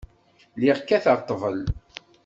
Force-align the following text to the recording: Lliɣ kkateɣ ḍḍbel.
Lliɣ 0.59 0.77
kkateɣ 0.81 1.17
ḍḍbel. 1.21 1.59